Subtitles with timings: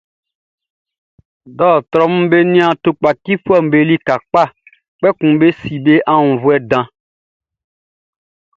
[1.57, 4.43] Dɔɔtrɔʼm be nian tukpacifuɛʼm be lika kpa,
[4.97, 6.85] kpɛkun be si be aunnvuɛ dan.